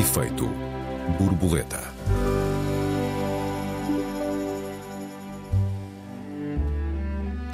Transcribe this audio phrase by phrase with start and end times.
[0.00, 0.48] Efeito
[1.18, 1.78] borboleta.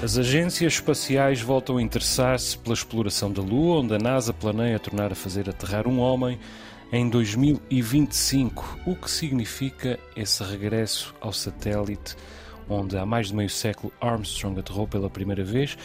[0.00, 5.10] As agências espaciais voltam a interessar-se pela exploração da Lua, onde a NASA planeia tornar
[5.10, 6.38] a fazer aterrar um homem
[6.92, 12.14] em 2025, o que significa esse regresso ao satélite
[12.68, 15.76] onde há mais de meio século Armstrong aterrou pela primeira vez.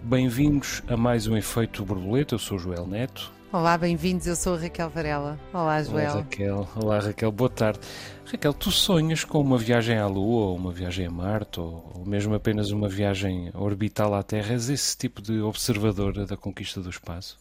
[0.00, 3.34] Bem-vindos a mais um Efeito Borboleta, eu sou Joel Neto.
[3.54, 5.38] Olá, bem-vindos, eu sou a Raquel Varela.
[5.52, 6.10] Olá, Joel.
[6.10, 6.68] Olá, Raquel.
[6.74, 7.78] Olá, Raquel, boa tarde.
[8.26, 12.04] Raquel, tu sonhas com uma viagem à Lua, ou uma viagem a Marte, ou, ou
[12.04, 14.54] mesmo apenas uma viagem orbital à Terra?
[14.54, 17.38] És esse tipo de observadora da conquista do espaço?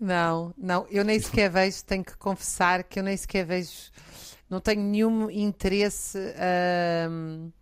[0.00, 3.90] Não, não, eu nem sequer vejo, tenho que confessar que eu nem sequer vejo,
[4.48, 6.18] não tenho nenhum interesse
[7.10, 7.52] hum,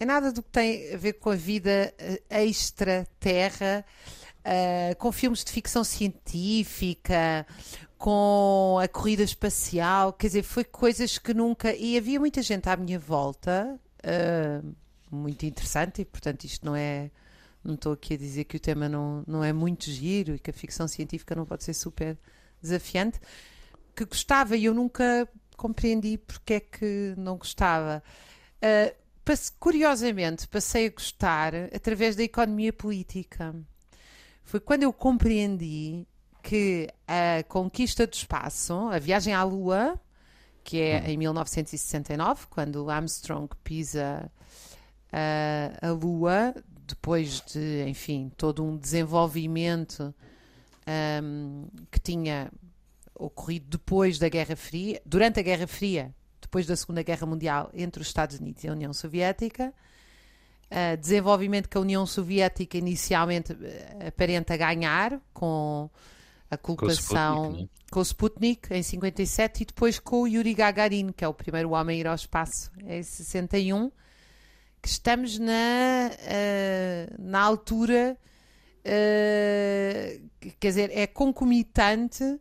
[0.00, 3.84] em nada do que tem a ver com a vida eh, extra-terra
[4.48, 7.46] uh, com filmes de ficção científica,
[7.98, 11.74] com a corrida espacial, quer dizer, foi coisas que nunca.
[11.74, 14.74] E havia muita gente à minha volta, uh,
[15.10, 17.10] muito interessante, e portanto isto não é.
[17.62, 20.48] Não estou aqui a dizer que o tema não, não é muito giro e que
[20.48, 22.16] a ficção científica não pode ser super
[22.62, 23.20] desafiante,
[23.94, 28.02] que gostava e eu nunca compreendi porque é que não gostava.
[28.62, 28.96] Uh,
[29.58, 33.54] curiosamente, passei a gostar através da economia política
[34.48, 36.06] foi quando eu compreendi
[36.42, 40.00] que a conquista do espaço, a viagem à Lua,
[40.64, 41.10] que é hum.
[41.10, 44.32] em 1969, quando Armstrong pisa
[45.12, 46.54] a, a Lua,
[46.86, 50.14] depois de, enfim, todo um desenvolvimento
[51.22, 52.50] um, que tinha
[53.14, 58.00] ocorrido depois da Guerra Fria, durante a Guerra Fria, depois da Segunda Guerra Mundial, entre
[58.00, 59.74] os Estados Unidos e a União Soviética
[60.70, 65.90] uh, desenvolvimento que a União Soviética inicialmente eh, aparenta ganhar com
[66.50, 71.24] a colocação com, com o Sputnik em 57 e depois com o Yuri Gagarin, que
[71.24, 73.90] é o primeiro homem a ir ao espaço em 61,
[74.80, 78.16] que estamos na, uh, na altura,
[78.80, 80.28] uh,
[80.58, 82.40] quer dizer, é concomitante uh,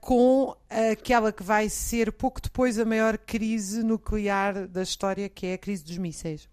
[0.00, 0.56] com
[0.92, 5.58] aquela que vai ser pouco depois a maior crise nuclear da história, que é a
[5.58, 6.51] crise dos mísseis.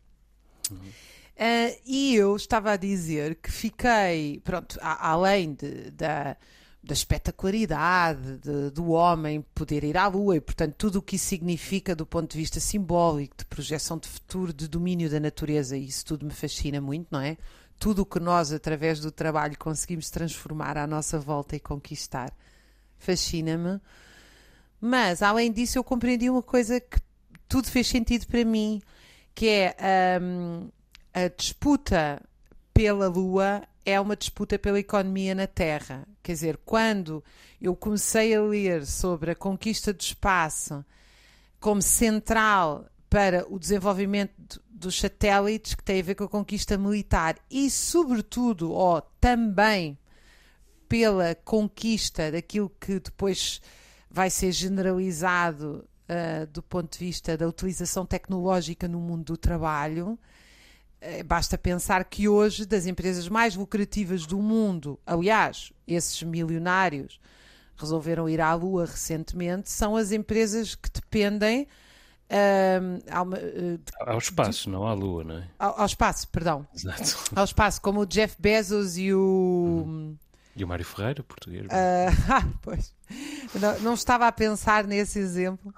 [0.76, 6.36] Uh, e eu estava a dizer que fiquei, pronto, a, além de, da,
[6.84, 11.28] da espetacularidade de, do homem poder ir à Lua e, portanto, tudo o que isso
[11.28, 16.06] significa do ponto de vista simbólico, de projeção de futuro, de domínio da natureza, isso
[16.06, 17.38] tudo me fascina muito, não é?
[17.78, 22.34] Tudo o que nós, através do trabalho, conseguimos transformar à nossa volta e conquistar,
[22.98, 23.80] fascina-me.
[24.82, 27.00] Mas, além disso, eu compreendi uma coisa que
[27.48, 28.82] tudo fez sentido para mim
[29.40, 30.70] que é um,
[31.14, 32.22] a disputa
[32.74, 36.06] pela Lua é uma disputa pela economia na Terra.
[36.22, 37.24] Quer dizer, quando
[37.62, 40.84] eu comecei a ler sobre a conquista do espaço
[41.58, 47.38] como central para o desenvolvimento dos satélites, que tem a ver com a conquista militar
[47.50, 49.98] e, sobretudo, ou também
[50.90, 53.62] pela conquista daquilo que depois
[54.12, 60.18] vai ser generalizado uh, do ponto de vista da utilização tecnológica no mundo do trabalho.
[61.02, 67.20] Uh, basta pensar que hoje, das empresas mais lucrativas do mundo, aliás, esses milionários
[67.78, 71.68] resolveram ir à Lua recentemente, são as empresas que dependem.
[72.30, 75.48] Uh, ao espaço, de, não à Lua, não é?
[75.58, 76.68] Ao, ao, espaço, perdão.
[76.76, 77.32] Exato.
[77.36, 79.84] Ao espaço, como o Jeff Bezos e o.
[79.88, 80.18] Uhum.
[80.60, 81.66] E o Mário Ferreira, português.
[81.68, 81.70] Uh,
[82.30, 82.94] ah, pois.
[83.56, 85.74] Não, não, estava a pensar nesse exemplo.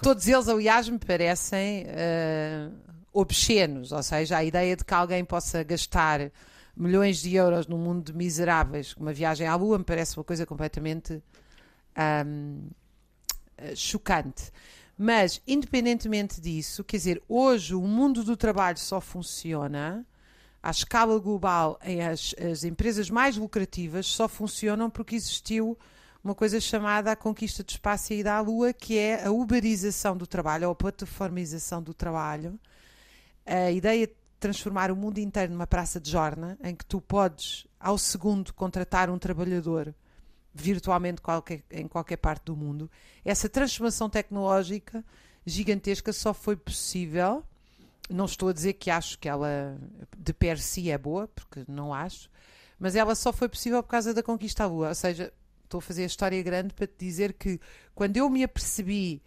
[0.00, 2.72] Todos eles, aliás, me parecem uh,
[3.12, 6.32] obscenos, ou seja, a ideia de que alguém possa gastar
[6.74, 10.46] milhões de euros num mundo de miseráveis, uma viagem à Lua, me parece uma coisa
[10.46, 11.22] completamente
[12.26, 12.70] um,
[13.76, 14.50] chocante.
[14.96, 20.06] Mas, independentemente disso, quer dizer, hoje o mundo do trabalho só funciona
[20.62, 21.78] à escala global,
[22.10, 25.76] as, as empresas mais lucrativas só funcionam porque existiu
[26.22, 30.16] uma coisa chamada a conquista do espaço e ida à Lua, que é a uberização
[30.16, 32.58] do trabalho, ou a plataformização do trabalho.
[33.44, 37.66] A ideia de transformar o mundo inteiro numa praça de jorna, em que tu podes,
[37.80, 39.92] ao segundo, contratar um trabalhador
[40.54, 42.88] virtualmente qualquer, em qualquer parte do mundo.
[43.24, 45.04] Essa transformação tecnológica
[45.44, 47.42] gigantesca só foi possível
[48.12, 49.78] não estou a dizer que acho que ela
[50.16, 52.28] de per si é boa, porque não acho,
[52.78, 54.88] mas ela só foi possível por causa da conquista à Lua.
[54.88, 55.32] Ou seja,
[55.64, 57.60] estou a fazer a história grande para te dizer que
[57.94, 59.22] quando eu me apercebi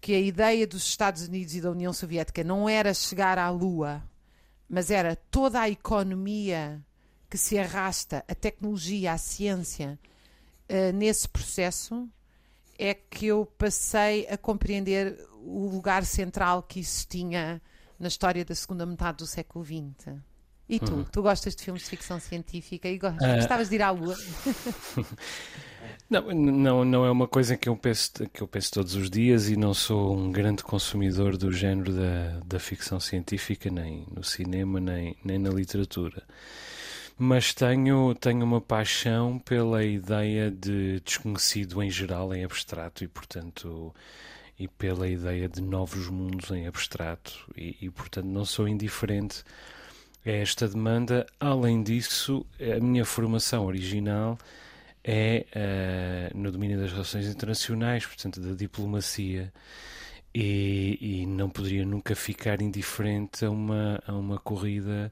[0.00, 4.02] que a ideia dos Estados Unidos e da União Soviética não era chegar à Lua,
[4.68, 6.84] mas era toda a economia
[7.28, 9.98] que se arrasta, a tecnologia, a ciência,
[10.68, 12.08] uh, nesse processo,
[12.78, 17.60] é que eu passei a compreender o lugar central que isso tinha
[17.98, 20.16] na história da segunda metade do século XX.
[20.68, 20.92] E tu?
[20.92, 21.04] Uhum.
[21.04, 23.36] Tu gostas de filmes de ficção científica e ah.
[23.36, 23.70] gostavas uh...
[23.70, 24.16] de ir à Lua?
[26.10, 29.50] Não, não, não é uma coisa que eu, penso, que eu penso todos os dias
[29.50, 34.80] e não sou um grande consumidor do género da, da ficção científica, nem no cinema,
[34.80, 36.22] nem, nem na literatura.
[37.18, 43.94] Mas tenho, tenho uma paixão pela ideia de desconhecido em geral, em abstrato, e portanto
[44.58, 49.44] e pela ideia de novos mundos em abstrato, e, e portanto não sou indiferente
[50.26, 51.26] a esta demanda.
[51.38, 54.38] Além disso, a minha formação original
[55.04, 55.46] é
[56.34, 59.52] uh, no domínio das relações internacionais, portanto, da diplomacia,
[60.34, 65.10] e, e, não poderia nunca ficar indiferente a uma, a uma corrida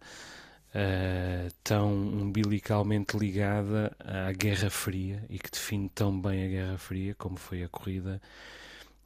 [0.75, 7.15] uh, tão umbilicalmente ligada à Guerra Fria e que define tão bem a Guerra Fria
[7.15, 8.21] como foi a corrida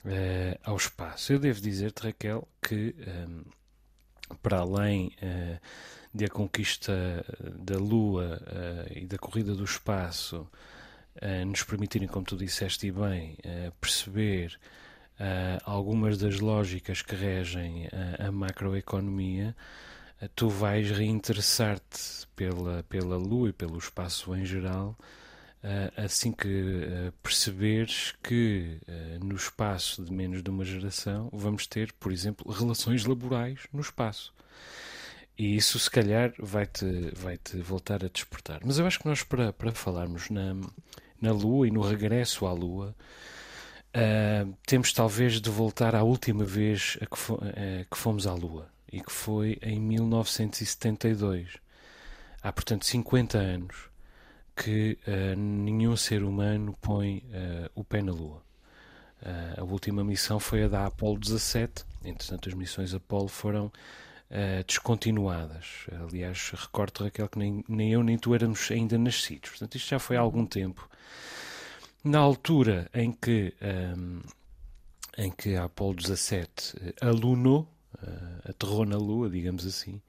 [0.04, 1.32] uh, ao espaço.
[1.32, 2.94] Eu devo dizer-te, Raquel, que
[3.28, 3.44] um,
[4.42, 5.12] para além
[6.14, 7.24] de a conquista
[7.58, 8.40] da Lua
[8.94, 10.48] e da corrida do espaço
[11.16, 14.58] uh, nos permitirem, como tu disseste bem, uh, perceber
[15.18, 17.88] uh, algumas das lógicas que regem
[18.18, 19.54] a macroeconomia,
[20.34, 24.96] tu vais reinteressar-te pela, pela Lua e pelo espaço em geral.
[25.96, 28.78] Assim que perceberes que
[29.22, 34.32] no espaço de menos de uma geração vamos ter, por exemplo, relações laborais no espaço.
[35.40, 36.84] E isso, se calhar, vai-te
[37.14, 38.60] vai -te voltar a despertar.
[38.62, 40.54] Mas eu acho que nós, para, para falarmos na,
[41.18, 42.94] na Lua e no regresso à Lua,
[43.96, 47.38] uh, temos talvez de voltar à última vez a que, fo
[47.90, 51.56] que, fomos à Lua, e que foi em 1972.
[52.42, 53.89] Há, portanto, 50 anos
[54.62, 57.24] que uh, nenhum ser humano põe
[57.74, 58.42] o pé na Lua.
[59.56, 63.72] a última missão foi a da Apollo 17, entretanto, as missões Apollo foram
[64.32, 65.86] Uh, descontinuadas.
[66.08, 69.50] Aliás, recordo, Raquel, que nem, nem eu nem tu éramos ainda nascidos.
[69.50, 70.88] Portanto, isto já foi há algum tempo
[72.04, 73.54] na altura em que,
[73.96, 74.20] um,
[75.16, 77.68] em que a Apolo 17 eh, alunou,
[78.02, 80.00] uh, aterrou na Lua, digamos assim,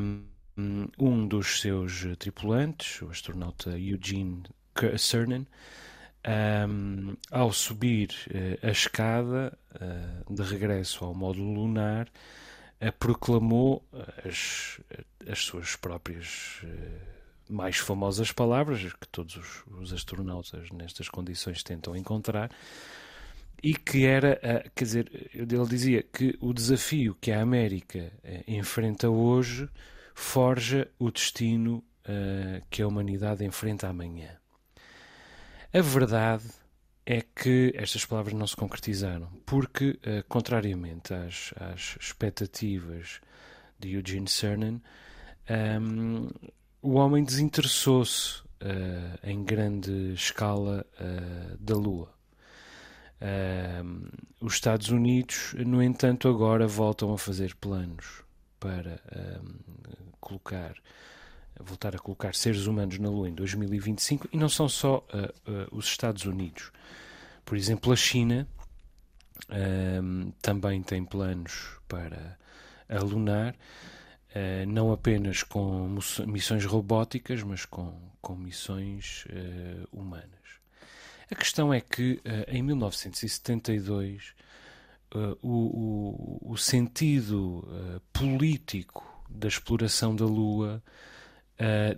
[0.00, 0.24] um,
[0.56, 4.42] um dos seus tripulantes, o astronauta Eugene
[4.98, 5.46] Cernan,
[6.68, 13.84] um, ao subir uh, a escada uh, de regresso ao módulo lunar, uh, proclamou
[14.24, 14.80] as,
[15.30, 16.62] as suas próprias
[17.48, 22.50] mais famosas palavras que todos os, os astronautas nestas condições tentam encontrar
[23.62, 24.38] e que era,
[24.74, 28.12] quer dizer, ele dizia que o desafio que a América
[28.46, 29.68] enfrenta hoje
[30.18, 34.30] forja o destino uh, que a humanidade enfrenta amanhã.
[35.72, 36.44] A verdade
[37.04, 43.20] é que estas palavras não se concretizaram, porque, uh, contrariamente às, às expectativas
[43.78, 44.80] de Eugene Cernan,
[45.82, 46.30] um,
[46.80, 52.10] o homem desinteressou-se uh, em grande escala uh, da Lua.
[53.20, 54.08] Uh,
[54.40, 58.25] os Estados Unidos, no entanto, agora voltam a fazer planos
[58.58, 59.00] para
[60.20, 60.74] colocar,
[61.60, 65.06] voltar a colocar seres humanos na Lua em 2025 e não são só
[65.70, 66.70] os Estados Unidos.
[67.44, 68.46] Por exemplo, a China
[70.40, 72.38] também tem planos para
[72.88, 73.54] a lunar.
[74.36, 80.28] Uh, não apenas com missões robóticas, mas com, com missões uh, humanas.
[81.30, 84.34] A questão é que uh, em 1972
[85.14, 87.66] o, o, o, sentido
[88.12, 90.82] político da exploração da Lua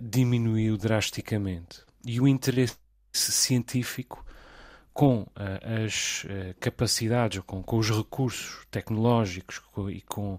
[0.01, 2.77] diminuiu drasticamente e o interesse
[3.13, 4.25] científico
[4.93, 5.27] com uh,
[5.85, 10.37] as uh, capacidades, com, com os recursos tecnológicos com, e com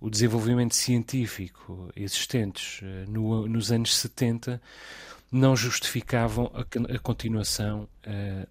[0.00, 4.62] o desenvolvimento científico existentes uh, no, nos anos 70
[5.32, 7.88] não justificavam a, a continuação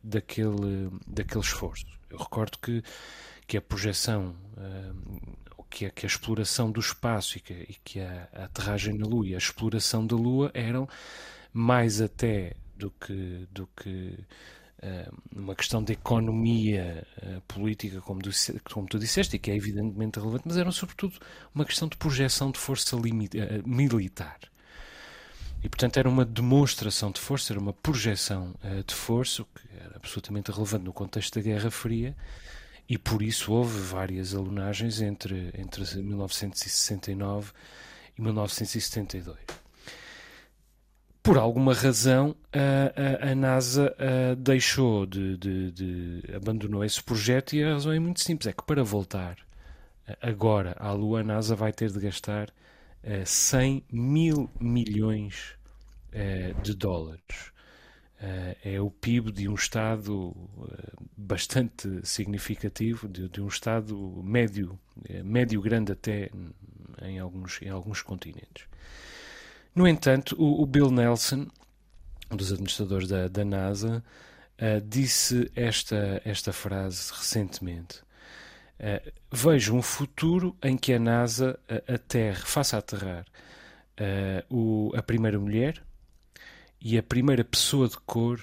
[0.03, 1.86] daquele, daquele esforço.
[2.10, 2.84] Eu recordo que,
[3.47, 4.35] que a projeção,
[5.75, 9.27] que a, que a exploração do espaço e que, e que a, aterragem na Lua
[9.27, 10.87] e a exploração da Lua eram
[11.51, 14.17] mais até do que, do que
[14.83, 18.29] uh, uma questão de economia uh, política, como tu,
[18.71, 21.17] como tu disseste, e que é evidentemente relevante, mas era sobretudo
[21.53, 22.97] uma questão de projeção de força
[23.65, 24.39] militar.
[25.63, 28.53] E, portanto, era uma demonstração de força, era uma projeção
[28.85, 32.15] de força, que era absolutamente relevante no contexto da Guerra Fria,
[32.88, 37.51] e por isso houve várias alunagens entre, entre 1969
[38.18, 39.38] e 1972.
[41.24, 47.54] por alguma razão, a, a, a NASA a, deixou de, de, de, abandonou esse projeto
[47.56, 49.38] e a razão é muito simples: é que para voltar
[50.22, 52.54] agora à Lua, a NASA vai ter de gastar
[53.25, 55.56] 100 mil milhões
[56.62, 57.54] de dólares.
[58.63, 60.36] É o PIB de um Estado
[61.17, 64.79] bastante significativo, de, de um Estado médio,
[65.24, 66.29] médio grande até
[67.01, 68.67] em alguns, em alguns continentes.
[69.75, 71.48] No entanto, o, o Bill Nelson,
[72.31, 74.03] um dos administradores da, da NASA,
[74.57, 78.00] uh, disse esta, esta frase recentemente.
[78.79, 83.25] Uh, vejo um futuro em que a NASA uh, aterre, faça aterrar
[84.50, 85.81] o, a primeira mulher
[86.86, 88.39] e a primeira pessoa de cor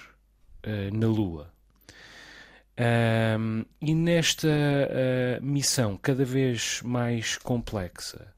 [0.92, 1.50] na Lua.
[3.38, 4.48] Um, e nesta
[5.40, 8.32] missão cada vez mais complexa,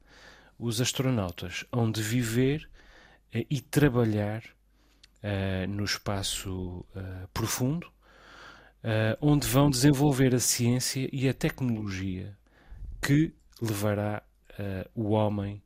[0.57, 2.69] os astronautas hão de viver
[3.33, 7.91] uh, e trabalhar uh, no espaço uh, profundo,
[9.19, 12.37] onde vão desenvolver a ciência e a tecnologia
[13.01, 14.21] que levará
[14.93, 15.59] o homem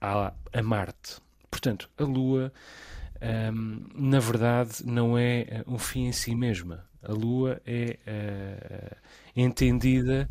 [0.00, 1.16] a, a, Marte.
[1.50, 2.52] Portanto, a Lua,
[3.22, 6.84] um, na verdade, não é um fim em si mesma.
[7.02, 7.98] A Lua é
[9.34, 10.28] entendida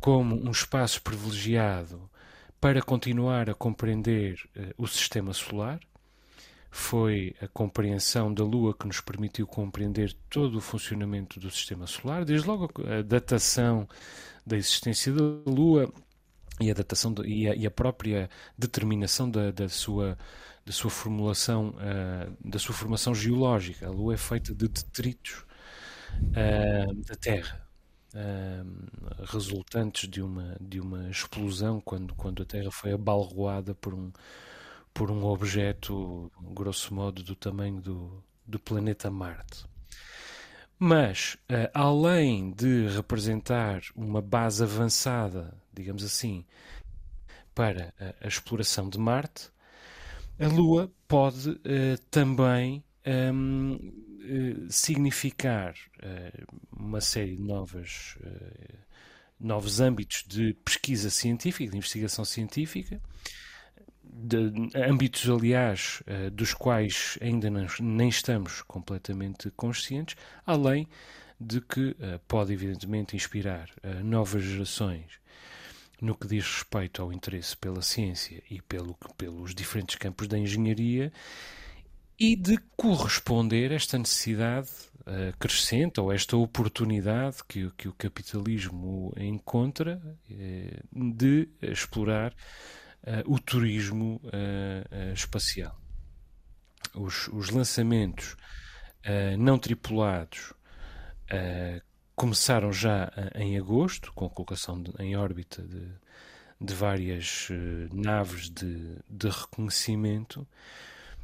[0.00, 2.10] como um espaço privilegiado
[2.60, 5.80] para continuar a compreender uh, o sistema solar.
[6.70, 12.24] Foi a compreensão da Lua que nos permitiu compreender todo o funcionamento do sistema solar,
[12.24, 13.88] desde logo a datação
[14.46, 15.92] da existência da Lua
[16.60, 20.16] e a datação de, e, a, e, a, própria determinação da, da sua
[20.64, 23.86] da sua formulação uh, da sua formação geológica.
[23.86, 25.44] A Lua é feita de detritos
[26.18, 27.66] uh, da Terra
[28.14, 34.12] uh, resultantes de uma, de uma explosão quando, quando a Terra foi abalroada por um,
[34.92, 39.64] por um objeto, grosso modo, do tamanho do, do planeta Marte.
[40.82, 41.36] Mas,
[41.74, 46.42] além de representar uma base avançada, digamos assim,
[47.54, 49.50] para a exploração de Marte,
[50.40, 53.78] a Lua pode uh, também um,
[54.22, 58.78] eh, significar uh, uma série de novas, uh,
[59.38, 63.00] novos âmbitos de pesquisa científica, de investigação científica,
[64.02, 70.88] de, âmbitos, aliás, dos quais ainda não, nem estamos completamente conscientes, além
[71.40, 73.70] de que pode, evidentemente, inspirar
[74.02, 75.19] novas gerações
[76.00, 81.12] no que diz respeito ao interesse pela ciência e pelo, pelos diferentes campos da engenharia
[82.18, 84.68] e de corresponder a esta necessidade
[85.00, 93.38] uh, crescente ou esta oportunidade que, que o capitalismo encontra uh, de explorar uh, o
[93.38, 94.20] turismo
[95.14, 95.78] espacial.
[96.94, 98.36] Os, os lançamentos
[99.38, 100.52] não tripulados
[102.20, 105.88] começaram já em agosto, com a colocação de, em órbita de,
[106.60, 107.48] de várias
[107.90, 110.46] naves de, de reconhecimento.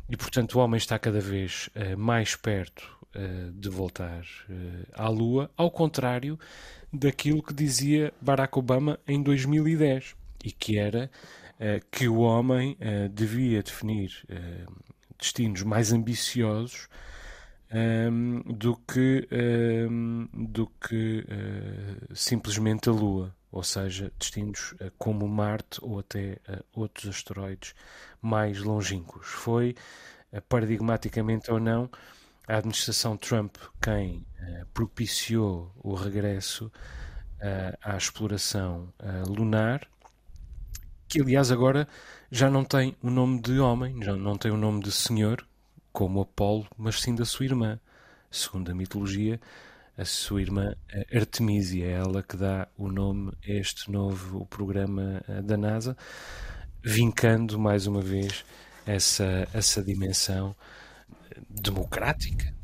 [0.09, 5.07] E, portanto, o homem está cada vez uh, mais perto uh, de voltar uh, à
[5.11, 6.41] Lua, ao contrário
[6.91, 11.11] daquilo que dizia Barack Obama em 2010, e que era
[11.91, 12.77] que o homem
[13.11, 14.25] devia definir
[15.19, 16.87] destinos mais ambiciosos
[17.73, 19.29] um, do que,
[19.91, 21.25] um, do que
[22.15, 26.39] simplesmente a Lua ou seja, destinos como Marte ou até
[26.75, 27.75] outros asteroides
[28.21, 29.29] mais longínquos.
[29.29, 29.75] Foi,
[30.31, 31.89] eh, paradigmaticamente ou não,
[32.47, 39.89] a administração Trump quem uh, propiciou o regresso uh, à exploração uh, lunar,
[41.09, 41.89] que aliás agora
[42.31, 45.47] já não tem o nome de homem, já não tem o nome de senhor,
[45.97, 47.81] como Apolo, mas sim da sua irmã.
[48.31, 49.41] Segundo a mitologia,
[49.97, 50.75] a sua irmã
[51.11, 55.97] Artemisia, é ela que dá o nome a este novo programa da NASA
[56.85, 58.45] vincando mais uma vez
[58.85, 60.55] essa, essa dimensão
[61.49, 62.55] democrática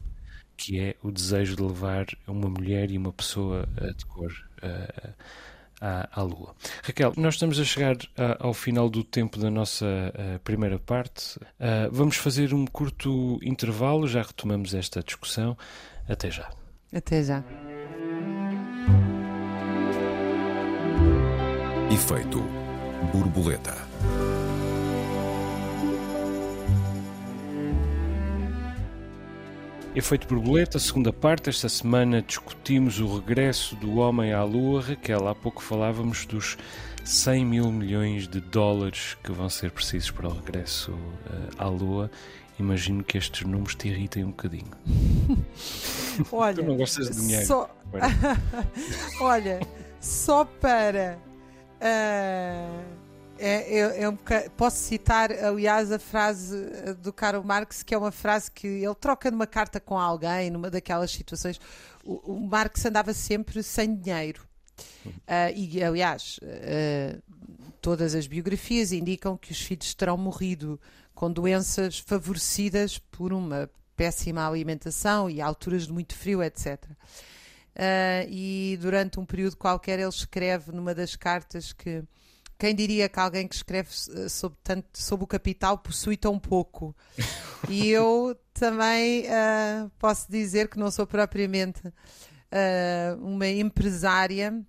[0.54, 4.30] que é o desejo de levar uma mulher e uma pessoa eh, de cor
[5.82, 6.54] à, à, Lua.
[6.84, 9.84] Raquel, nós estamos a chegar a, ao final do tempo da nossa
[10.44, 11.36] primeira parte.
[11.36, 15.56] Uh, vamos fazer um curto intervalo, já retomamos esta discussão.
[16.08, 16.48] Até já.
[16.94, 17.42] Até já.
[21.90, 22.40] Efeito
[23.12, 23.74] borboleta.
[29.94, 31.50] Efeito borboleta, segunda parte.
[31.50, 34.80] Esta semana discutimos o regresso do homem à Lua.
[34.80, 36.56] Raquel, há pouco falávamos dos
[37.04, 42.10] 100 mil milhões de dólares que vão ser precisos para o regresso uh, à Lua.
[42.58, 44.70] imagino que estes números te irritem um bocadinho.
[46.32, 47.46] Olha, tu não gostas de dinheiro.
[47.46, 47.70] Só...
[49.20, 49.60] Olha,
[50.00, 51.18] só para.
[51.82, 53.01] Uh,
[53.42, 54.16] é, é, é um
[54.56, 58.94] posso citar, aliás, a frase eh, do Karl Marx, que é uma frase que ele
[58.94, 61.60] troca numa carta com alguém, numa daquelas situações.
[62.04, 64.46] O, o Marx andava sempre sem dinheiro.
[65.04, 67.20] Uh, e, aliás, uh,
[67.80, 70.80] todas as biografias indicam que os filhos terão morrido
[71.12, 76.84] com doenças favorecidas por uma péssima alimentação e alturas de muito frio, etc.
[77.74, 82.04] Uh, e durante um período qualquer ele escreve numa das cartas que
[82.62, 86.94] quem diria que alguém que escreve eh, sobre, tanto, sobre o capital possui tão pouco?
[87.68, 94.64] e eu também uh, posso dizer que não sou propriamente uh, uma empresária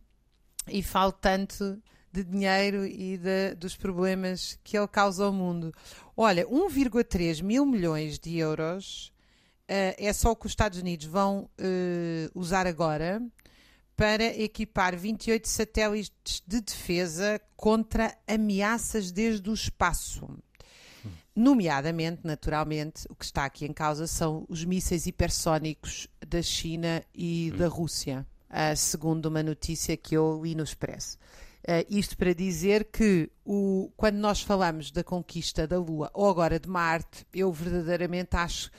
[0.67, 1.79] e falo tanto
[2.11, 5.71] de dinheiro e de, dos problemas que ele causa ao mundo.
[6.17, 9.13] Olha, 1,3 mil milhões de euros
[9.69, 11.47] uh, é só o que os Estados Unidos vão
[12.33, 13.21] usar agora
[13.95, 20.27] para equipar 28 satélites de defesa contra ameaças desde o espaço.
[21.35, 27.51] Nomeadamente, naturalmente, o que está aqui em causa são os mísseis hipersónicos da China e
[27.57, 28.25] da Rússia,
[28.75, 31.17] segundo uma notícia que eu li no Expresso.
[31.65, 36.59] Uh, isto para dizer que o, quando nós falamos da conquista da Lua ou agora
[36.59, 38.69] de Marte, eu verdadeiramente acho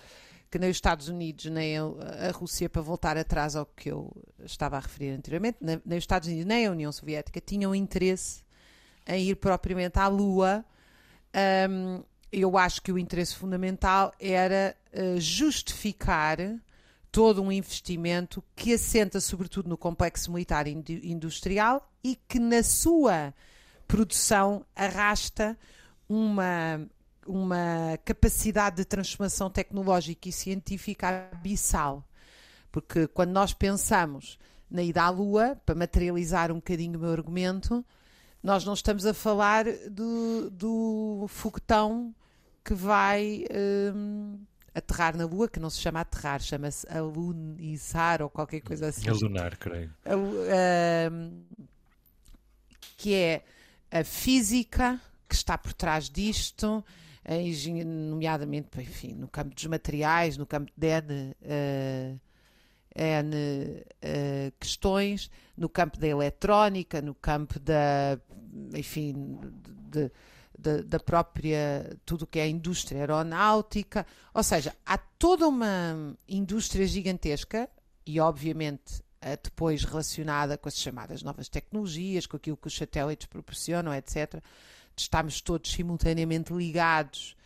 [0.54, 4.08] que nem os Estados Unidos nem a Rússia, para voltar atrás ao que eu
[4.44, 8.44] estava a referir anteriormente, nem os Estados Unidos nem a União Soviética tinham interesse
[9.04, 10.64] em ir propriamente à Lua.
[11.68, 16.38] Um, eu acho que o interesse fundamental era uh, justificar
[17.10, 23.34] todo um investimento que assenta sobretudo no complexo militar industrial e que na sua
[23.88, 25.58] produção arrasta
[26.08, 26.86] uma
[27.26, 32.04] uma capacidade de transformação tecnológica e científica abissal.
[32.70, 34.38] Porque quando nós pensamos
[34.70, 37.84] na ida à Lua, para materializar um bocadinho o meu argumento,
[38.42, 42.14] nós não estamos a falar do, do foguetão
[42.64, 43.44] que vai
[43.94, 44.38] um,
[44.74, 49.08] aterrar na Lua, que não se chama aterrar, chama-se alunizar ou qualquer coisa assim.
[49.08, 49.94] Alunar, creio.
[50.06, 51.42] Um,
[52.96, 53.44] que é
[53.90, 56.84] a física que está por trás disto,
[57.84, 62.20] nomeadamente enfim, no campo dos materiais, no campo de N, uh,
[62.94, 68.18] N uh, questões, no campo da eletrónica, no campo da,
[68.74, 69.40] enfim,
[69.90, 70.10] de,
[70.58, 76.16] de, da própria, tudo o que é a indústria aeronáutica, ou seja, há toda uma
[76.28, 77.68] indústria gigantesca
[78.06, 79.02] e obviamente
[79.42, 84.42] depois relacionada com as chamadas novas tecnologias, com aquilo que os satélites proporcionam, etc
[85.02, 87.36] estamos todos simultaneamente ligados.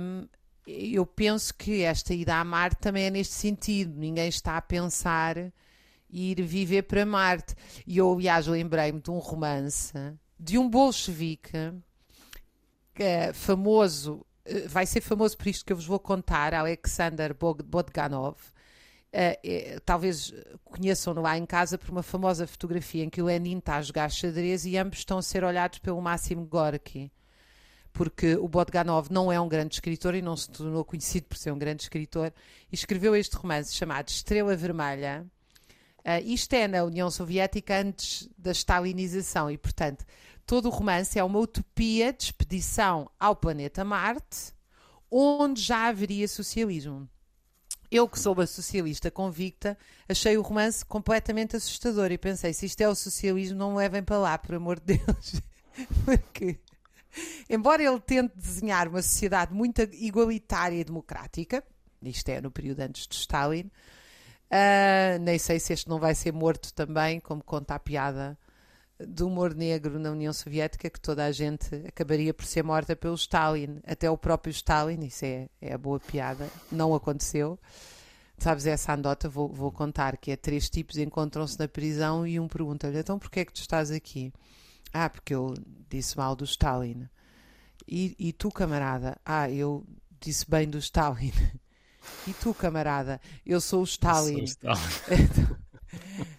[0.00, 0.26] Um,
[0.66, 3.98] eu penso que esta ida a Marte também é neste sentido.
[3.98, 5.36] Ninguém está a pensar
[6.10, 7.54] ir viver para Marte.
[7.86, 9.92] E eu, aliás, lembrei-me de um romance
[10.38, 11.72] de um bolchevique
[13.02, 18.36] é famoso, eh, vai ser famoso por isto que eu vos vou contar, Alexander Bodganov,
[19.14, 20.32] Uh, talvez
[20.64, 24.10] conheçam-no lá em casa por uma famosa fotografia em que o Lenin está a jogar
[24.10, 27.12] xadrez e ambos estão a ser olhados pelo Máximo Gorky.
[27.92, 31.52] Porque o Bodganov não é um grande escritor e não se tornou conhecido por ser
[31.52, 32.32] um grande escritor,
[32.70, 35.26] e escreveu este romance chamado Estrela Vermelha.
[35.98, 40.06] Uh, isto é na União Soviética antes da stalinização, e portanto,
[40.46, 44.54] todo o romance é uma utopia de expedição ao planeta Marte,
[45.10, 47.06] onde já haveria socialismo.
[47.92, 49.76] Eu, que sou uma socialista convicta,
[50.08, 54.02] achei o romance completamente assustador e pensei: se isto é o socialismo, não me levem
[54.02, 55.42] para lá, por amor de Deus.
[56.02, 56.58] Porque,
[57.50, 61.62] embora ele tente desenhar uma sociedade muito igualitária e democrática,
[62.02, 66.32] isto é no período antes de Stalin, uh, nem sei se este não vai ser
[66.32, 68.38] morto também, como conta a piada
[69.06, 73.14] do humor negro na União Soviética que toda a gente acabaria por ser morta pelo
[73.14, 77.58] Stalin, até o próprio Stalin, isso é, é a boa piada, não aconteceu.
[78.38, 82.48] Sabes essa andota, vou, vou contar, que é três tipos encontram-se na prisão e um
[82.48, 84.32] pergunta-lhe, então porquê é que tu estás aqui?
[84.92, 85.54] Ah, porque eu
[85.88, 87.08] disse mal do Stalin.
[87.86, 89.16] E, e tu, camarada?
[89.24, 89.84] Ah, eu
[90.20, 91.32] disse bem do Stalin.
[92.26, 93.20] E tu, camarada?
[93.46, 94.44] Eu sou o Stalin.
[94.44, 95.28] Sou o Stalin.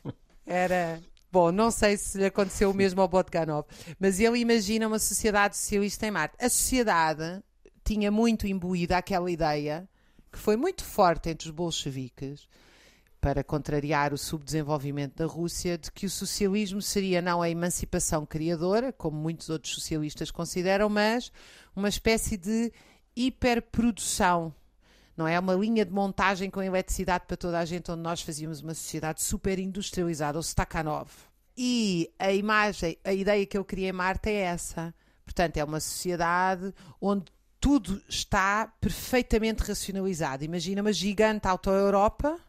[0.45, 1.01] Era,
[1.33, 3.65] Bom, não sei se lhe aconteceu o mesmo ao Botganov,
[3.99, 6.35] mas ele imagina uma sociedade socialista em Marte.
[6.39, 7.41] A sociedade
[7.83, 9.89] tinha muito imbuída aquela ideia,
[10.31, 12.47] que foi muito forte entre os bolcheviques,
[13.19, 18.93] para contrariar o subdesenvolvimento da Rússia, de que o socialismo seria não a emancipação criadora,
[18.93, 21.31] como muitos outros socialistas consideram, mas
[21.75, 22.71] uma espécie de
[23.15, 24.53] hiperprodução.
[25.15, 28.61] Não é uma linha de montagem com eletricidade para toda a gente, onde nós fazíamos
[28.61, 31.09] uma sociedade super industrializada, o Stakhanov.
[31.55, 34.93] E a imagem, a ideia que eu queria em Marte é essa.
[35.23, 37.25] Portanto, é uma sociedade onde
[37.59, 40.43] tudo está perfeitamente racionalizado.
[40.43, 42.39] Imagina uma gigante auto-Europa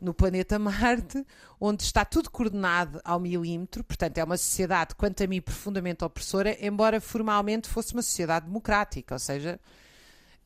[0.00, 1.26] no planeta Marte,
[1.58, 6.56] onde está tudo coordenado ao milímetro, portanto, é uma sociedade, quanto a mim, profundamente opressora,
[6.64, 9.58] embora formalmente fosse uma sociedade democrática, ou seja,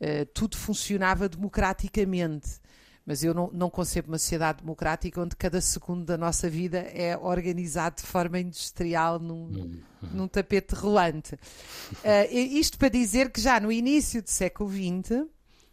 [0.00, 2.60] uh, tudo funcionava democraticamente.
[3.04, 7.16] Mas eu não, não concebo uma sociedade democrática onde cada segundo da nossa vida é
[7.16, 9.80] organizado de forma industrial num, uhum.
[10.12, 11.34] num tapete rolante.
[11.34, 15.26] Uh, isto para dizer que já no início do século XX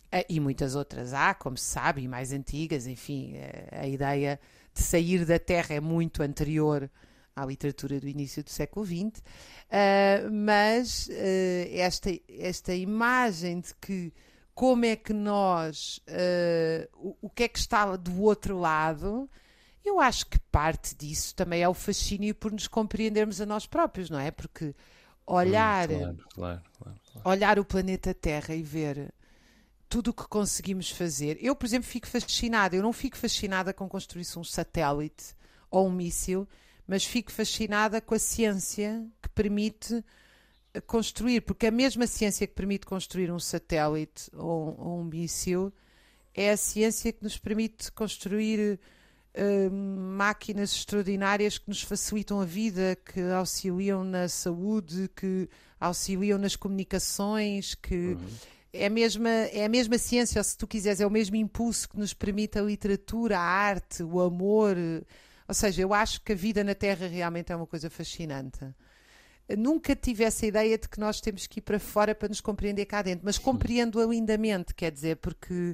[0.07, 3.33] Uh, e muitas outras há, como se sabe, e mais antigas, enfim,
[3.69, 4.39] a ideia
[4.73, 6.89] de sair da Terra é muito anterior
[7.41, 9.23] à literatura do início do século XX, uh,
[9.69, 11.10] eh, mas
[11.71, 14.13] esta, esta imagem de que
[14.54, 16.02] como é que nós,
[16.95, 19.30] o, o que é que está do outro lado,
[19.86, 24.10] eu acho que parte disso também é o fascínio por nos compreendermos a nós próprios,
[24.10, 24.32] não é?
[24.32, 24.76] Porque
[25.26, 29.13] olhar, hum, claro, claro, claro, olhar o planeta Terra e ver
[29.89, 31.38] tudo o que conseguimos fazer.
[31.41, 32.76] Eu, por exemplo, fico fascinada.
[32.76, 35.36] Eu não fico fascinada com construir um satélite
[35.69, 36.47] ou um míssil,
[36.88, 40.04] mas fico fascinada com a ciência que permite
[40.73, 45.73] eh, construir, porque a mesma ciência que permite construir um satélite ou, ou um míssil
[46.34, 48.80] é a ciência que nos permite construir
[49.36, 56.56] uh, máquinas extraordinárias que nos facilitam a vida, que auxiliam na saúde, que auxiliam nas
[56.56, 58.28] comunicações, que uhum
[58.78, 61.89] é a, mesma, é a mesma ciência, ou se tu quiseres, é o mesmo impulso
[61.89, 64.76] que nos permite a literatura, a arte, o amor.
[65.47, 68.60] Ou seja, eu acho que a vida na Terra realmente é uma coisa fascinante.
[69.57, 72.86] Nunca tive essa ideia de que nós temos que ir para fora para nos compreender
[72.86, 75.73] cá dentro, mas compreendo-a lindamente, quer dizer, porque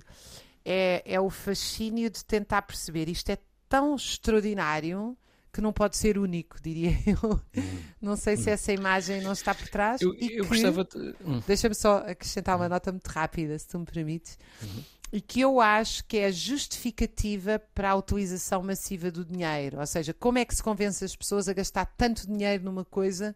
[0.64, 5.18] é, é o fascínio de tentar perceber isto é tão extraordinário
[5.52, 7.42] que não pode ser único, diria eu.
[7.56, 7.80] Uhum.
[8.02, 10.02] Não sei se essa imagem não está por trás.
[10.02, 11.16] Eu, eu gostava de...
[11.24, 11.42] Hum.
[11.46, 14.38] Deixa-me só acrescentar uma nota muito rápida, se tu me permites.
[14.62, 14.84] Uhum.
[15.14, 19.80] E que eu acho que é justificativa para a utilização massiva do dinheiro.
[19.80, 23.36] Ou seja, como é que se convence as pessoas a gastar tanto dinheiro numa coisa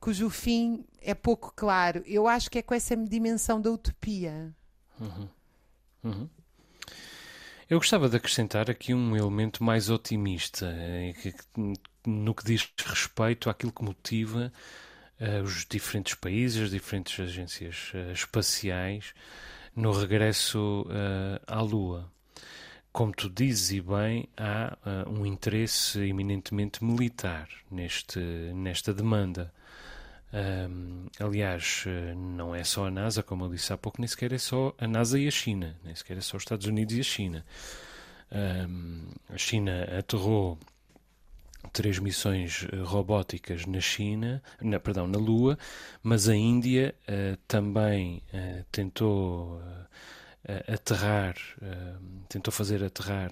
[0.00, 2.02] cujo fim é pouco claro?
[2.06, 4.54] Eu acho que é com essa dimensão da utopia.
[4.98, 5.28] Uhum.
[6.02, 6.28] Uhum.
[7.68, 11.12] Eu gostava de acrescentar aqui um elemento mais otimista eh,
[12.06, 14.50] no que diz respeito àquilo que motiva
[15.20, 19.12] uh, os diferentes países, as diferentes agências uh, espaciais
[19.74, 22.10] no regresso uh, à Lua.
[22.92, 29.52] Como tu dizes e bem, há um interesse eminentemente militar neste, nesta demanda.
[30.32, 31.84] Um, aliás,
[32.16, 34.88] não é só a NASA, como eu disse há pouco, nem sequer é só a
[34.88, 37.46] NASA e a China, nem sequer é só os Estados Unidos e a China.
[38.32, 40.58] Um, a China aterrou
[41.72, 45.58] três missões eh, robóticas na China, na, perdão, na Lua,
[46.02, 51.34] mas a Índia uh, também uh, tentou uh, aterrar,
[52.28, 53.30] tentou fazer aterrar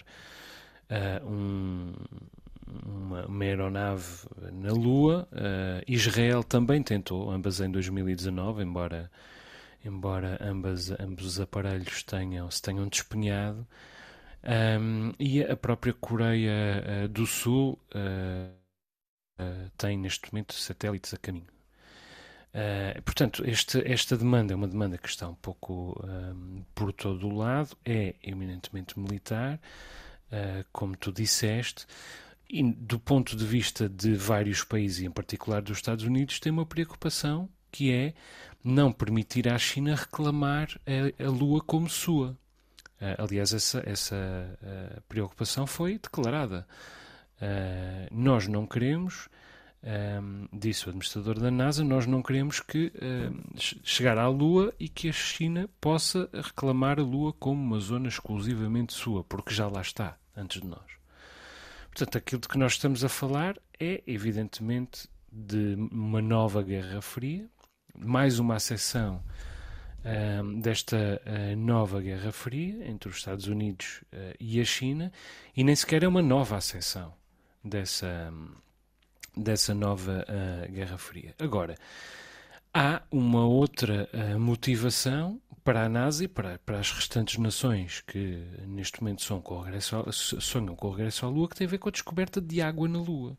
[1.24, 1.94] um,
[2.84, 5.26] uma, uma, aeronave na Lua.
[5.86, 9.10] Israel também tentou, ambas em 2019, embora,
[9.82, 13.66] embora ambas, ambos os aparelhos tenham, se tenham despenhado.
[14.44, 18.58] Um, e a própria Coreia uh, do Sul uh,
[19.76, 21.46] tem neste momento satélites a caminho.
[23.04, 27.36] portanto, este, esta demanda é uma demanda que está um pouco um, por todo o
[27.36, 29.60] lado, é eminentemente militar,
[30.72, 31.86] como tu disseste,
[32.50, 36.50] e do ponto de vista de vários países, e em particular dos Estados Unidos, tem
[36.50, 38.14] uma preocupação que é
[38.64, 42.36] não permitir à China reclamar a, a Lua como sua.
[43.00, 46.66] Uh, aliás, essa, essa uh, preocupação foi declarada.
[47.40, 49.28] Uh, nós não queremos,
[50.52, 52.92] disse o administrador da NASA, nós não queremos que
[53.84, 58.92] chegar à Lua e que a China possa reclamar a Lua como uma zona exclusivamente
[58.92, 60.82] sua, porque já lá está, antes de nós.
[61.92, 67.48] Portanto, aquilo de que nós estamos a falar é, evidentemente, de uma nova Guerra Fria,
[67.96, 69.22] mais uma acessão
[70.08, 75.12] um, desta uh, nova Guerra Fria entre os Estados Unidos uh, e a China,
[75.56, 77.12] e nem sequer é uma nova acessão
[77.62, 78.32] dessa,
[79.36, 81.34] dessa nova uh, Guerra Fria.
[81.38, 81.76] Agora,
[82.72, 89.02] há uma outra motivação para a NASA e para, para as restantes nações que neste
[89.02, 91.88] momento são com regresso, sonham com o regresso à Lua, que tem a ver com
[91.88, 93.36] a descoberta de água na Lua.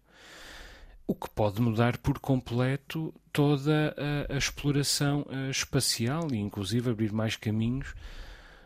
[1.09, 3.95] O que pode mudar por completo toda
[4.29, 7.95] a, a exploração uh, espacial e, inclusive, abrir mais caminhos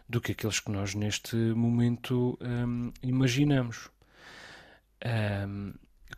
[0.10, 3.90] do que aqueles que nós neste momento um, imaginamos.
[5.48, 5.74] Um,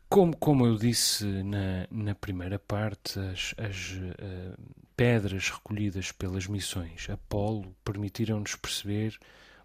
[0.10, 4.60] como, como eu disse na, na primeira parte, as, as uh,
[4.98, 9.16] pedras recolhidas pelas missões Apolo permitiram-nos perceber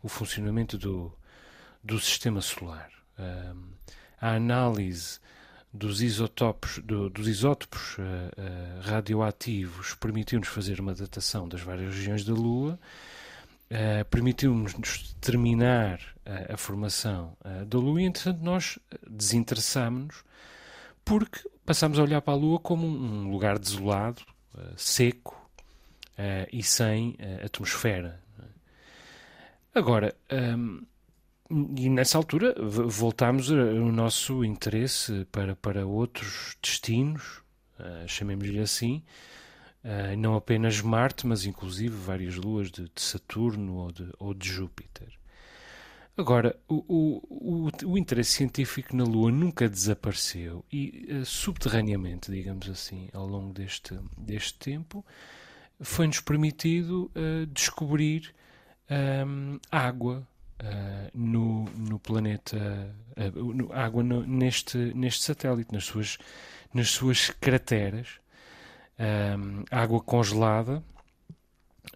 [0.02, 1.10] o funcionamento do,
[1.82, 2.90] do sistema solar.
[3.18, 3.70] Um,
[4.20, 5.20] a análise
[5.72, 12.24] dos isótopos, do, dos isótopos uh, uh, radioativos permitiu-nos fazer uma datação das várias regiões
[12.24, 12.78] da Lua,
[13.70, 14.74] uh, permitiu-nos
[15.14, 16.00] determinar
[16.48, 18.78] a formação da Lua e, entretanto, nós
[19.08, 20.22] desinteressámos-nos
[21.04, 24.22] porque passámos a olhar para a Lua como um lugar desolado,
[24.76, 25.50] seco
[26.52, 28.20] e sem atmosfera.
[29.74, 30.14] Agora,
[30.56, 30.82] um,
[31.50, 37.42] e nessa altura voltámos o nosso interesse para, para outros destinos,
[37.78, 39.02] uh, chamemos-lhe assim,
[39.84, 44.48] uh, não apenas Marte, mas inclusive várias luas de, de Saturno ou de, ou de
[44.48, 45.08] Júpiter.
[46.16, 46.84] Agora, o,
[47.28, 53.52] o, o, interesse científico na Lua nunca desapareceu e, uh, subterraneamente, digamos assim, ao longo
[53.52, 55.04] deste, deste tempo,
[55.80, 57.10] foi-nos permitido
[57.54, 58.34] descobrir
[59.26, 60.26] um, água
[60.60, 62.56] uh, no, no planeta,
[63.16, 66.18] uh, no, água no, neste, neste satélite, nas suas,
[66.72, 68.20] nas suas crateras,
[69.70, 70.84] água congelada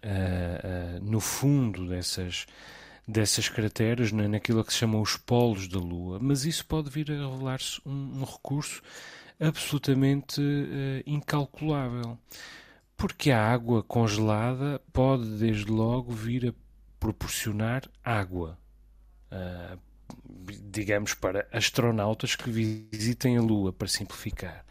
[0.03, 2.47] uh, no fundo dessas,
[3.07, 7.11] dessas crateras, na, naquilo que se chamam os polos da Lua, mas isso pode vir
[7.11, 8.81] a revelar-se um, um, recurso
[9.39, 10.41] absolutamente
[11.05, 12.17] incalculável.
[12.97, 16.64] Porque a água congelada pode desde logo vir a
[17.05, 18.57] proporcionar água,
[19.31, 19.79] uh,
[20.63, 24.65] digamos, para astronautas que visitem a Lua, para simplificar.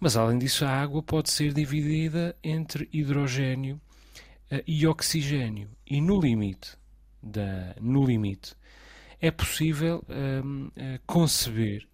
[0.00, 3.78] Mas além disso, a água pode ser dividida entre hidrogênio
[4.50, 5.68] uh, e oxigênio.
[5.86, 6.78] E no limite,
[7.22, 8.54] da, no limite
[9.20, 11.86] é possível uh, conceber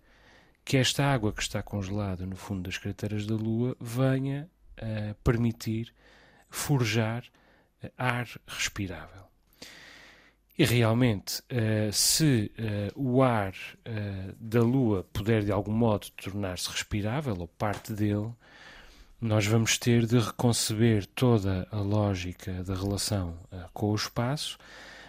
[0.64, 5.92] que esta água que está congelada no fundo das crateras da Lua venha a permitir
[6.48, 7.24] forjar
[7.96, 9.29] ar respirável.
[10.60, 16.68] E realmente, uh, se uh, o ar uh, da Lua puder de algum modo tornar-se
[16.68, 18.30] respirável, ou parte dele,
[19.18, 23.38] nós vamos ter de reconceber toda a lógica da relação
[23.72, 24.58] com o espaço,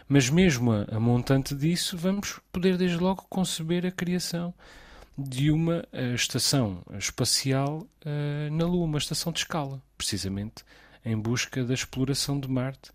[0.08, 4.54] mas mesmo a, montante disso, vamos poder desde logo conceber a criação
[5.18, 5.84] de uma
[6.16, 7.86] estação espacial
[8.52, 10.64] na Lua, uma estação de escala, precisamente
[11.06, 12.92] em busca da exploração de Marte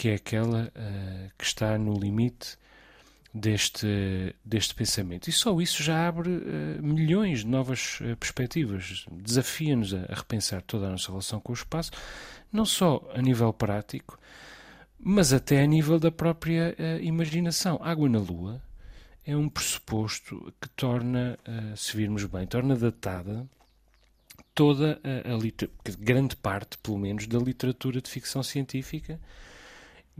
[0.00, 2.56] que é aquela uh, que está no limite
[3.34, 5.28] deste, deste pensamento.
[5.28, 10.62] E só isso já abre uh, milhões de novas uh, perspectivas, desafia-nos a, a, repensar
[10.62, 11.90] toda a nossa relação com o espaço,
[12.50, 14.18] não só a nível prático,
[14.98, 17.78] mas até a nível da própria imaginação.
[17.82, 18.62] Água na Lua
[19.26, 21.38] é um pressuposto que torna,
[21.76, 23.46] se virmos bem, torna datada
[24.54, 29.18] toda a, a grande parte, pelo menos, da literatura de ficção científica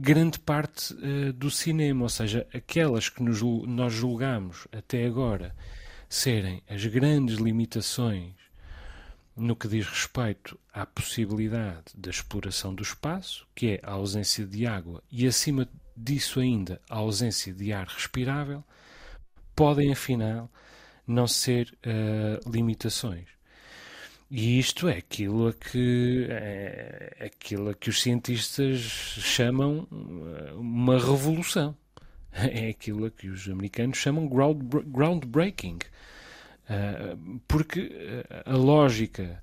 [0.00, 5.54] grande parte uh, do cinema, ou seja, aquelas que nos, nós julgamos até agora
[6.08, 8.32] serem as grandes limitações
[9.36, 14.66] no que diz respeito à possibilidade da exploração do espaço, que é a ausência de
[14.66, 18.64] água e, acima disso ainda, a ausência de ar respirável,
[19.54, 20.50] podem afinal
[21.06, 23.28] não ser uh, limitações.
[24.30, 30.98] E isto é aquilo a que, é, aquilo a que os cientistas chamam eh, uma
[30.98, 31.76] revolução.
[32.32, 35.78] É aquilo a que os americanos chamam ground, groundbreaking.
[36.62, 39.42] Uh, porque eh, a lógica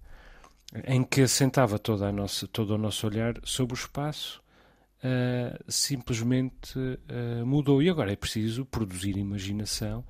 [0.85, 4.41] em que assentava toda a nossa, todo o nosso olhar sobre o espaço
[5.67, 6.73] simplesmente
[7.45, 7.83] mudou.
[7.83, 10.03] E agora é preciso produzir imaginação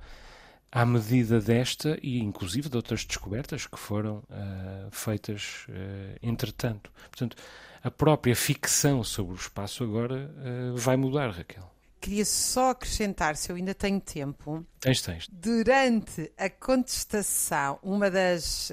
[0.70, 6.90] à medida desta e inclusive de outras descobertas que foram uh, feitas uh, entretanto.
[7.10, 7.36] Portanto,
[7.82, 11.68] a própria ficção sobre o espaço agora uh, vai mudar, Raquel.
[12.00, 14.64] Queria só acrescentar, se eu ainda tenho tempo.
[14.78, 15.28] Tens, tens.
[15.32, 18.70] Durante a contestação, uma das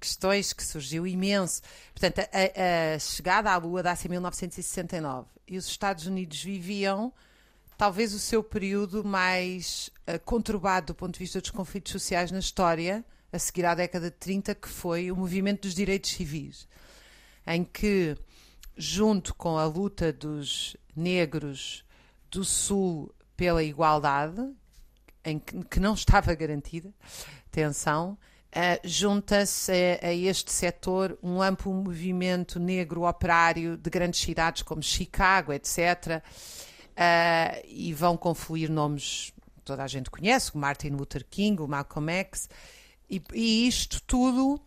[0.00, 5.68] questões que surgiu imenso, portanto, a, a chegada à Lua dá-se em 1969 e os
[5.68, 7.12] Estados Unidos viviam
[7.76, 12.38] talvez o seu período mais uh, conturbado do ponto de vista dos conflitos sociais na
[12.38, 16.68] história, a seguir à década de 30, que foi o movimento dos direitos civis,
[17.46, 18.16] em que,
[18.76, 21.84] junto com a luta dos negros
[22.30, 24.40] do Sul pela igualdade,
[25.24, 26.92] em que, que não estava garantida,
[27.46, 28.16] atenção,
[28.54, 34.80] Uh, junta-se a, a, este setor um amplo movimento negro operário de grandes cidades como
[34.80, 36.22] Chicago, etc.
[36.94, 39.32] Uh, e vão confluir nomes
[39.64, 42.48] toda a gente conhece, o Martin Luther King, o Malcolm X,
[43.08, 44.60] e, e isto tudo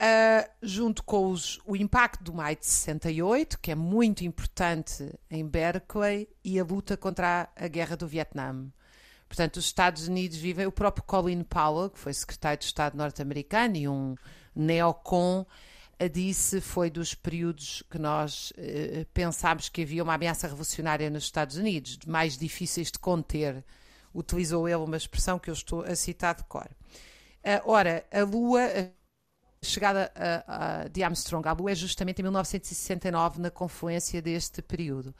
[0.00, 5.46] Uh, junto com os, o impacto do maio de 68, que é muito importante em
[5.46, 8.72] Berkeley, e a luta contra a, a guerra do Vietnã.
[9.28, 10.66] Portanto, os Estados Unidos vivem.
[10.66, 14.16] O próprio Colin Powell, que foi secretário de Estado norte-americano e um
[14.56, 15.44] neocon,
[16.08, 21.56] disse foi dos períodos que nós uh, pensámos que havia uma ameaça revolucionária nos Estados
[21.56, 23.62] Unidos, mais difíceis de conter.
[24.14, 26.68] Utilizou ele uma expressão que eu estou a citar de cor.
[27.44, 28.60] Uh, ora, a Lua
[29.62, 35.14] chegada a, a, de Armstrong à Lua é justamente em 1969, na confluência deste período.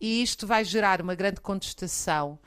[0.00, 2.38] E isto vai gerar uma grande contestação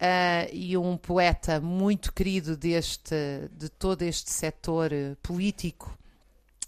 [0.00, 3.16] uh, e um poeta muito querido deste,
[3.50, 5.98] de todo este setor político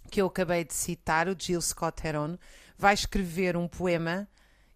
[0.06, 2.38] que eu acabei de citar, o Jill Scott Heron,
[2.78, 4.28] vai escrever um poema.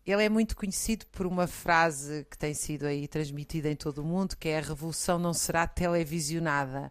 [0.07, 4.05] Ele é muito conhecido por uma frase que tem sido aí transmitida em todo o
[4.05, 6.91] mundo, que é a revolução não será televisionada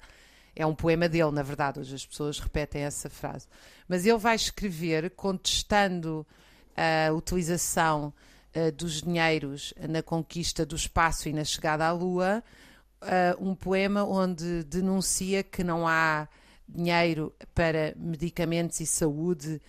[0.60, 3.48] é um poema dele, na verdade, hoje as pessoas repetem essa frase.
[3.88, 6.28] Mas ele vai escrever contestando
[6.76, 8.14] a utilização
[8.54, 12.44] uh, dos dinheiros na conquista do espaço e na chegada à Lua,
[13.02, 16.28] uh, um poema onde denuncia que não há
[16.70, 19.62] dinheiro para medicamentos e saúde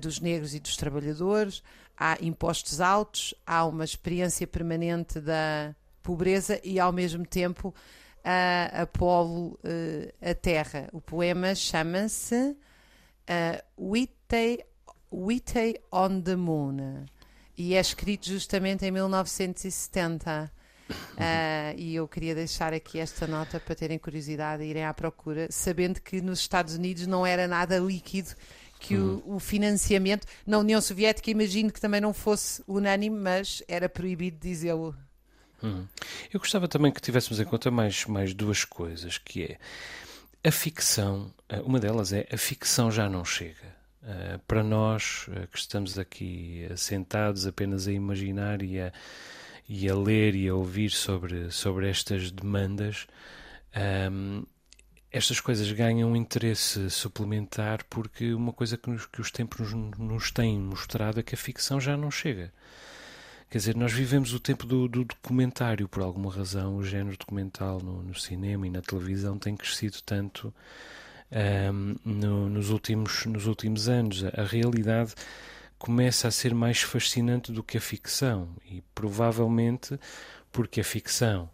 [0.00, 1.62] dos negros e dos trabalhadores,
[1.96, 7.74] há impostos altos, há uma experiência permanente da pobreza e, ao mesmo tempo,
[8.24, 10.88] a Apolo uh, a Terra.
[10.92, 12.56] O poema chama-se
[13.28, 14.64] uh, Whitey,
[15.10, 17.06] Whitey on the Moon
[17.56, 20.52] e é escrito justamente em 1970.
[20.90, 25.48] Uh, e eu queria deixar aqui esta nota para terem curiosidade e irem à procura,
[25.50, 28.30] sabendo que nos Estados Unidos não era nada líquido,
[28.78, 29.22] que uhum.
[29.26, 34.38] o, o, financiamento na União Soviética, imagino que também não fosse unânime, mas era proibido
[34.40, 34.94] dizê-lo.
[35.62, 35.86] Hum.
[36.32, 39.58] Eu gostava também que tivéssemos em conta mais, mais duas coisas, que é
[40.48, 43.76] a ficção, eh, uma delas é a ficção já não chega.
[44.00, 48.92] Uh, para nós uh, que estamos aqui sentados apenas a imaginar e a,
[49.68, 53.06] e a ler e a ouvir sobre, sobre estas demandas,
[54.10, 54.44] um,
[55.10, 59.98] estas coisas ganham um interesse suplementar porque uma coisa que, nos, que os tempos nos,
[59.98, 62.52] nos têm mostrado é que a ficção já não chega.
[63.50, 67.80] Quer dizer, nós vivemos o tempo do, do documentário, por alguma razão, o género documental
[67.80, 70.52] no, no cinema e na televisão tem crescido tanto
[71.72, 74.22] um, no, nos, últimos, nos últimos anos.
[74.24, 75.14] A realidade
[75.78, 79.98] começa a ser mais fascinante do que a ficção e provavelmente
[80.50, 81.48] porque a ficção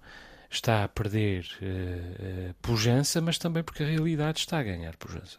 [0.51, 5.39] está a perder uh, uh, pujança, mas também porque a realidade está a ganhar pujança.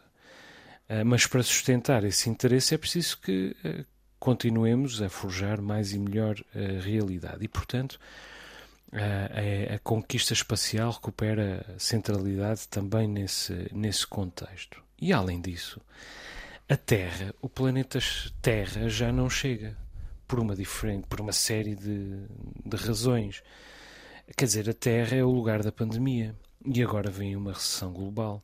[0.88, 3.56] Uh, mas para sustentar esse interesse é preciso que,
[4.18, 6.36] continuemos a forjar mais e melhor
[6.82, 7.44] realidade.
[7.44, 8.00] E, portanto,
[8.90, 14.82] a, a conquista espacial recupera centralidade também nesse, nesse contexto.
[14.98, 15.80] E, além disso,
[16.68, 17.98] a Terra, o planeta
[18.42, 19.76] Terra já não chega
[20.26, 22.26] por uma diferente, por uma série de,
[22.64, 23.42] de razões.
[24.36, 28.42] Quer dizer, a Terra é o lugar da pandemia e agora vem uma recessão global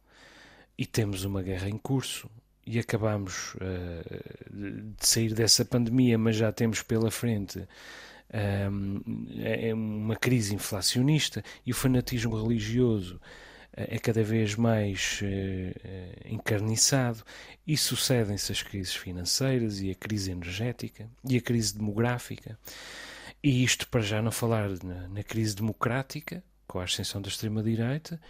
[0.79, 2.31] e temos uma guerra em curso
[2.65, 10.55] e acabamos uh, de sair dessa pandemia, mas já temos pela frente uh, uma crise
[10.55, 13.21] inflacionista e o fanatismo religioso
[13.75, 15.21] é cada vez mais
[16.25, 17.23] encarniçado
[17.67, 22.59] e sucedem-se as crises financeiras e a crise energética e a crise demográfica.
[23.43, 28.21] E isto para já não falar na, na crise democrática, com a ascensão da extrema-direita,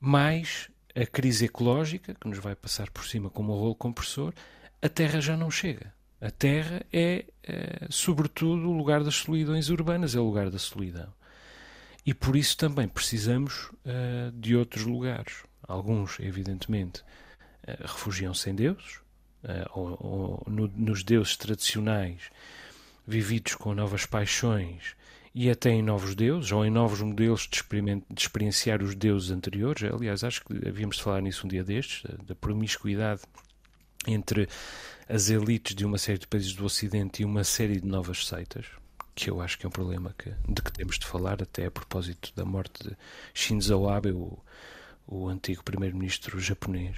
[0.00, 4.32] mais a crise ecológica, que nos vai passar por cima como um rolo compressor,
[4.82, 5.92] a Terra já não chega.
[6.20, 11.12] A Terra é, é, sobretudo, o lugar das solidões urbanas, é o lugar da solidão.
[12.06, 15.42] E por isso também precisamos uh, de outros lugares.
[15.66, 18.96] Alguns, evidentemente, uh, refugiam-se em deuses,
[19.44, 22.30] uh, ou, ou no, nos deuses tradicionais,
[23.06, 24.94] vividos com novas paixões
[25.34, 27.60] e até em novos deuses, ou em novos modelos de,
[28.10, 29.82] de experienciar os deuses anteriores.
[29.82, 33.22] Aliás, acho que havíamos de falar nisso um dia destes, da promiscuidade
[34.06, 34.48] entre
[35.08, 38.66] as elites de uma série de países do Ocidente e uma série de novas seitas,
[39.14, 41.70] que eu acho que é um problema que, de que temos de falar, até a
[41.70, 42.96] propósito da morte de
[43.32, 44.38] Shinzo Abe, o,
[45.06, 46.96] o antigo primeiro-ministro japonês.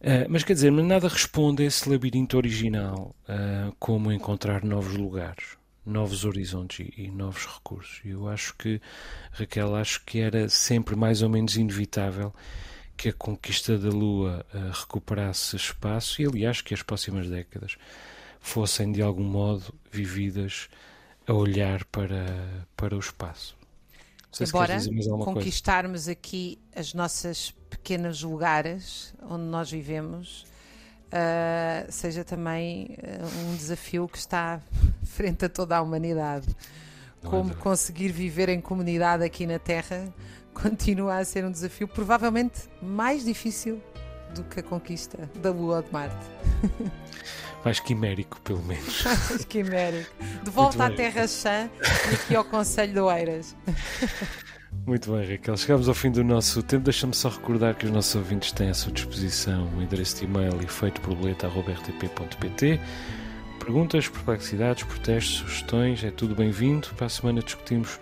[0.00, 5.60] Uh, mas quer dizer, nada responde a esse labirinto original, uh, como encontrar novos lugares
[5.84, 8.00] novos horizontes e, e, novos recursos.
[8.04, 8.80] E eu acho que,
[9.32, 12.32] Raquel, acho que era sempre mais ou menos inevitável
[12.96, 17.76] que a conquista da Lua uh, recuperasse espaço e, aliás, que as próximas décadas
[18.42, 20.68] fossem de algum modo vividas
[21.26, 23.56] a olhar para, para o espaço.
[24.32, 24.78] Se Embora
[25.24, 26.12] conquistarmos coisa.
[26.12, 30.46] aqui as nossas pequenos lugares onde nós vivemos,
[31.08, 34.60] uh, seja também uh, um desafio que está
[35.04, 36.48] frente a toda a humanidade.
[37.22, 40.12] Não Como é conseguir viver em comunidade aqui na Terra
[40.52, 43.82] continua a ser um desafio provavelmente mais difícil
[44.34, 46.26] do que a conquista da Lua ou de Marte.
[47.64, 49.02] Mais quimérico, pelo menos.
[49.04, 50.10] Mais quimérico.
[50.42, 51.70] De volta à Terra Chã
[52.10, 53.56] e aqui ao Conselho de Oeiras.
[54.86, 55.56] Muito bem, Raquel.
[55.56, 56.84] Chegamos ao fim do nosso tempo.
[56.84, 60.60] Deixa-me só recordar que os nossos ouvintes têm à sua disposição o endereço de e-mail
[60.62, 62.80] efeitoborboleta.rtp.pt
[63.60, 66.88] Perguntas, perplexidades, protestos, sugestões, é tudo bem-vindo.
[66.96, 68.00] Para a semana discutimos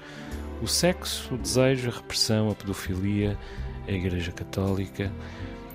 [0.63, 3.37] o sexo, o desejo, a repressão, a pedofilia,
[3.87, 5.13] a Igreja Católica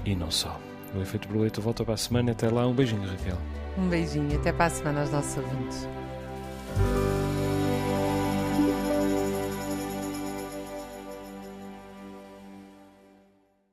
[0.03, 0.59] e não só.
[0.95, 2.31] O Efeito Borboleta volta para a semana.
[2.31, 3.37] Até lá, um beijinho, Raquel.
[3.77, 5.87] Um beijinho, até para a semana aos nossos ouvintes.